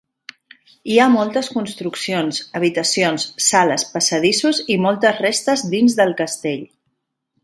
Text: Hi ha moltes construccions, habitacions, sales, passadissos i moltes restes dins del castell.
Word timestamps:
Hi 0.91 0.95
ha 1.01 1.05
moltes 1.15 1.49
construccions, 1.57 2.39
habitacions, 2.59 3.25
sales, 3.49 3.85
passadissos 3.97 4.63
i 4.77 4.79
moltes 4.87 5.21
restes 5.27 5.65
dins 5.75 5.99
del 6.01 6.17
castell. 6.23 6.65